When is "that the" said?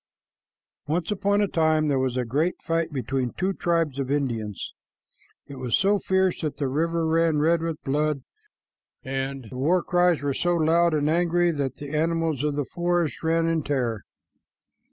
6.41-6.67, 11.51-11.95